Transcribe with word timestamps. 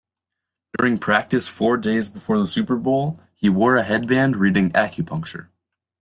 During 0.75 0.97
practice 0.97 1.47
four 1.47 1.77
days 1.77 2.09
before 2.09 2.39
the 2.39 2.47
Super 2.47 2.75
Bowl, 2.75 3.19
he 3.35 3.49
wore 3.49 3.75
a 3.75 3.83
headband 3.83 4.35
reading 4.35 4.71
"Acupuncture". 4.71 5.49